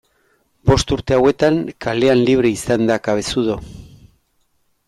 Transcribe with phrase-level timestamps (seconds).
[0.69, 3.63] Bost urte hauetan kalean libre izan da Cabezudo.